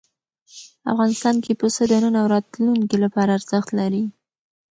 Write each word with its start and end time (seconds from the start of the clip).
افغانستان 0.91 1.35
کې 1.43 1.53
پسه 1.59 1.83
د 1.89 1.93
نن 2.03 2.15
او 2.21 2.27
راتلونکي 2.33 2.97
لپاره 3.03 3.35
ارزښت 3.37 3.69
لري. 3.79 4.03